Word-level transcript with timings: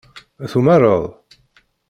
Tumared? 0.53 1.05